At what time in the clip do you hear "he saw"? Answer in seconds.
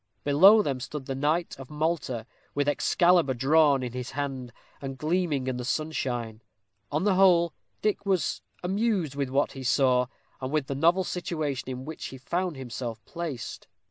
9.51-10.07